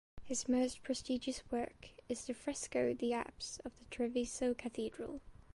[0.23, 5.21] His most prestigious work is the fresco the apse of the Treviso Cathedral.